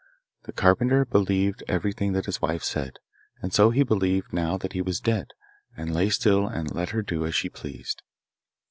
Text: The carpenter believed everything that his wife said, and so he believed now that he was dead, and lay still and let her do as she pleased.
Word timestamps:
The 0.45 0.51
carpenter 0.51 1.05
believed 1.05 1.61
everything 1.67 2.13
that 2.13 2.25
his 2.25 2.41
wife 2.41 2.63
said, 2.63 2.97
and 3.39 3.53
so 3.53 3.69
he 3.69 3.83
believed 3.83 4.33
now 4.33 4.57
that 4.57 4.73
he 4.73 4.81
was 4.81 4.99
dead, 4.99 5.27
and 5.77 5.93
lay 5.93 6.09
still 6.09 6.47
and 6.47 6.73
let 6.73 6.89
her 6.89 7.03
do 7.03 7.23
as 7.23 7.35
she 7.35 7.49
pleased. 7.49 8.01